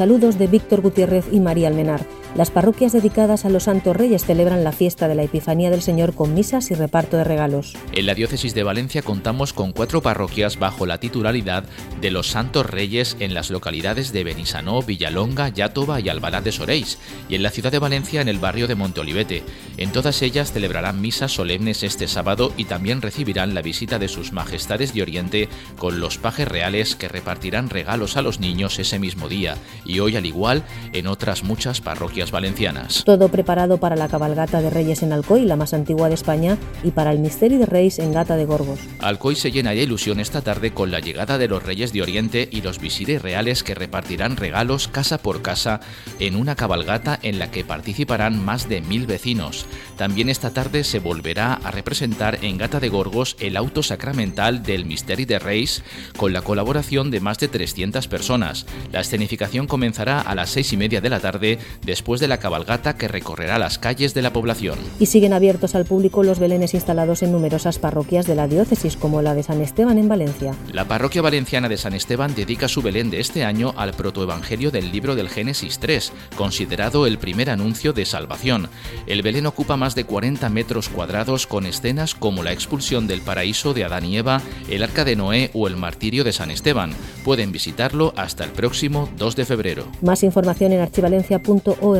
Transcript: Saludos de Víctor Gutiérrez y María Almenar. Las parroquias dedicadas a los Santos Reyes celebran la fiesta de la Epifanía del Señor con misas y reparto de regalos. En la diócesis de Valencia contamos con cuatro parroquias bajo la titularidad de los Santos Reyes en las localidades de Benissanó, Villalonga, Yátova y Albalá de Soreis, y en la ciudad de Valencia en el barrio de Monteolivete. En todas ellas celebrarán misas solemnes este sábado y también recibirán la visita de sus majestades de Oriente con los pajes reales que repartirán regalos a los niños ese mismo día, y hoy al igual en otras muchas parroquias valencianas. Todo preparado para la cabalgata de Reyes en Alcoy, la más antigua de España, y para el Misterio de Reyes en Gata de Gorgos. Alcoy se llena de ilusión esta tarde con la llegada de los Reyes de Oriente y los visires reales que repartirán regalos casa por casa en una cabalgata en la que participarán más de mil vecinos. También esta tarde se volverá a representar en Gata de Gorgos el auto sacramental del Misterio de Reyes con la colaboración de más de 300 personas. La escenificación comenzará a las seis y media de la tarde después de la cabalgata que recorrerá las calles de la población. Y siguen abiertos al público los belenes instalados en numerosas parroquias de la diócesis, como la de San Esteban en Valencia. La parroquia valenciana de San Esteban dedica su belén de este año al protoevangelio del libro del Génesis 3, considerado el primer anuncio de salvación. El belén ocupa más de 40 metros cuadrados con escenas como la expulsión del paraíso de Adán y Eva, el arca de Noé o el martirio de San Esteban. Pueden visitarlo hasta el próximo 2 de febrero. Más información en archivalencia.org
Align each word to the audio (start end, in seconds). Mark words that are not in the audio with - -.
Saludos 0.00 0.38
de 0.38 0.46
Víctor 0.46 0.80
Gutiérrez 0.80 1.26
y 1.30 1.40
María 1.40 1.68
Almenar. 1.68 2.00
Las 2.36 2.52
parroquias 2.52 2.92
dedicadas 2.92 3.44
a 3.44 3.48
los 3.50 3.64
Santos 3.64 3.96
Reyes 3.96 4.24
celebran 4.24 4.62
la 4.62 4.70
fiesta 4.70 5.08
de 5.08 5.16
la 5.16 5.24
Epifanía 5.24 5.68
del 5.68 5.82
Señor 5.82 6.14
con 6.14 6.32
misas 6.32 6.70
y 6.70 6.74
reparto 6.74 7.16
de 7.16 7.24
regalos. 7.24 7.74
En 7.90 8.06
la 8.06 8.14
diócesis 8.14 8.54
de 8.54 8.62
Valencia 8.62 9.02
contamos 9.02 9.52
con 9.52 9.72
cuatro 9.72 10.00
parroquias 10.00 10.56
bajo 10.56 10.86
la 10.86 11.00
titularidad 11.00 11.64
de 12.00 12.12
los 12.12 12.28
Santos 12.28 12.66
Reyes 12.66 13.16
en 13.18 13.34
las 13.34 13.50
localidades 13.50 14.12
de 14.12 14.22
Benissanó, 14.22 14.80
Villalonga, 14.80 15.48
Yátova 15.48 15.98
y 15.98 16.08
Albalá 16.08 16.40
de 16.40 16.52
Soreis, 16.52 16.98
y 17.28 17.34
en 17.34 17.42
la 17.42 17.50
ciudad 17.50 17.72
de 17.72 17.80
Valencia 17.80 18.20
en 18.20 18.28
el 18.28 18.38
barrio 18.38 18.68
de 18.68 18.76
Monteolivete. 18.76 19.42
En 19.76 19.90
todas 19.90 20.22
ellas 20.22 20.52
celebrarán 20.52 21.00
misas 21.00 21.32
solemnes 21.32 21.82
este 21.82 22.06
sábado 22.06 22.52
y 22.56 22.66
también 22.66 23.02
recibirán 23.02 23.54
la 23.54 23.62
visita 23.62 23.98
de 23.98 24.06
sus 24.06 24.32
majestades 24.32 24.94
de 24.94 25.02
Oriente 25.02 25.48
con 25.78 25.98
los 25.98 26.18
pajes 26.18 26.46
reales 26.46 26.94
que 26.94 27.08
repartirán 27.08 27.70
regalos 27.70 28.16
a 28.16 28.22
los 28.22 28.38
niños 28.38 28.78
ese 28.78 29.00
mismo 29.00 29.28
día, 29.28 29.56
y 29.84 29.98
hoy 29.98 30.14
al 30.14 30.26
igual 30.26 30.62
en 30.92 31.08
otras 31.08 31.42
muchas 31.42 31.80
parroquias 31.80 32.19
valencianas. 32.30 33.02
Todo 33.04 33.28
preparado 33.28 33.78
para 33.78 33.96
la 33.96 34.08
cabalgata 34.08 34.60
de 34.60 34.68
Reyes 34.68 35.02
en 35.02 35.12
Alcoy, 35.12 35.46
la 35.46 35.56
más 35.56 35.72
antigua 35.72 36.08
de 36.08 36.14
España, 36.14 36.58
y 36.84 36.90
para 36.90 37.12
el 37.12 37.18
Misterio 37.18 37.58
de 37.58 37.66
Reyes 37.66 37.98
en 37.98 38.12
Gata 38.12 38.36
de 38.36 38.44
Gorgos. 38.44 38.80
Alcoy 38.98 39.36
se 39.36 39.50
llena 39.50 39.70
de 39.70 39.82
ilusión 39.82 40.20
esta 40.20 40.42
tarde 40.42 40.72
con 40.72 40.90
la 40.90 41.00
llegada 41.00 41.38
de 41.38 41.48
los 41.48 41.62
Reyes 41.62 41.92
de 41.92 42.02
Oriente 42.02 42.48
y 42.50 42.60
los 42.60 42.78
visires 42.78 43.22
reales 43.22 43.62
que 43.62 43.74
repartirán 43.74 44.36
regalos 44.36 44.88
casa 44.88 45.18
por 45.18 45.40
casa 45.40 45.80
en 46.18 46.36
una 46.36 46.56
cabalgata 46.56 47.18
en 47.22 47.38
la 47.38 47.50
que 47.50 47.64
participarán 47.64 48.44
más 48.44 48.68
de 48.68 48.80
mil 48.80 49.06
vecinos. 49.06 49.66
También 49.96 50.28
esta 50.28 50.50
tarde 50.50 50.84
se 50.84 50.98
volverá 50.98 51.54
a 51.54 51.70
representar 51.70 52.38
en 52.42 52.58
Gata 52.58 52.80
de 52.80 52.88
Gorgos 52.88 53.36
el 53.40 53.56
auto 53.56 53.82
sacramental 53.82 54.62
del 54.62 54.84
Misterio 54.84 55.26
de 55.26 55.38
Reyes 55.38 55.82
con 56.16 56.32
la 56.32 56.42
colaboración 56.42 57.10
de 57.10 57.20
más 57.20 57.38
de 57.38 57.48
300 57.48 58.08
personas. 58.08 58.66
La 58.92 59.00
escenificación 59.00 59.66
comenzará 59.66 60.20
a 60.20 60.34
las 60.34 60.50
seis 60.50 60.72
y 60.72 60.76
media 60.76 61.00
de 61.00 61.10
la 61.10 61.20
tarde 61.20 61.58
después 61.82 62.09
de 62.18 62.26
la 62.26 62.38
cabalgata 62.38 62.96
que 62.96 63.06
recorrerá 63.06 63.58
las 63.58 63.78
calles 63.78 64.14
de 64.14 64.22
la 64.22 64.32
población. 64.32 64.78
Y 64.98 65.06
siguen 65.06 65.32
abiertos 65.32 65.76
al 65.76 65.84
público 65.84 66.24
los 66.24 66.40
belenes 66.40 66.74
instalados 66.74 67.22
en 67.22 67.30
numerosas 67.30 67.78
parroquias 67.78 68.26
de 68.26 68.34
la 68.34 68.48
diócesis, 68.48 68.96
como 68.96 69.22
la 69.22 69.34
de 69.34 69.44
San 69.44 69.60
Esteban 69.60 69.98
en 69.98 70.08
Valencia. 70.08 70.54
La 70.72 70.86
parroquia 70.86 71.22
valenciana 71.22 71.68
de 71.68 71.76
San 71.76 71.94
Esteban 71.94 72.34
dedica 72.34 72.66
su 72.66 72.82
belén 72.82 73.10
de 73.10 73.20
este 73.20 73.44
año 73.44 73.74
al 73.76 73.92
protoevangelio 73.92 74.70
del 74.70 74.90
libro 74.90 75.14
del 75.14 75.28
Génesis 75.28 75.78
3, 75.78 76.12
considerado 76.36 77.06
el 77.06 77.18
primer 77.18 77.50
anuncio 77.50 77.92
de 77.92 78.06
salvación. 78.06 78.68
El 79.06 79.22
belén 79.22 79.46
ocupa 79.46 79.76
más 79.76 79.94
de 79.94 80.04
40 80.04 80.48
metros 80.48 80.88
cuadrados 80.88 81.46
con 81.46 81.66
escenas 81.66 82.14
como 82.14 82.42
la 82.42 82.52
expulsión 82.52 83.06
del 83.06 83.20
paraíso 83.20 83.74
de 83.74 83.84
Adán 83.84 84.06
y 84.06 84.16
Eva, 84.16 84.40
el 84.68 84.82
arca 84.82 85.04
de 85.04 85.16
Noé 85.16 85.50
o 85.54 85.68
el 85.68 85.76
martirio 85.76 86.24
de 86.24 86.32
San 86.32 86.50
Esteban. 86.50 86.92
Pueden 87.24 87.52
visitarlo 87.52 88.14
hasta 88.16 88.42
el 88.44 88.50
próximo 88.50 89.08
2 89.18 89.36
de 89.36 89.44
febrero. 89.44 89.84
Más 90.02 90.22
información 90.22 90.72
en 90.72 90.80
archivalencia.org 90.80 91.99